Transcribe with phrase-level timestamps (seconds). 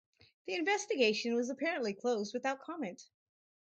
[0.47, 3.03] The investigation was apparently closed without comment.